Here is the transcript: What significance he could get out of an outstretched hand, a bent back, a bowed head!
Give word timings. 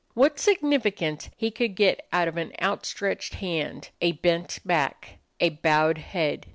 What 0.15 0.39
significance 0.39 1.29
he 1.37 1.51
could 1.51 1.75
get 1.75 2.07
out 2.11 2.27
of 2.27 2.35
an 2.35 2.53
outstretched 2.59 3.35
hand, 3.35 3.91
a 4.01 4.13
bent 4.13 4.57
back, 4.65 5.19
a 5.39 5.49
bowed 5.49 5.99
head! 5.99 6.47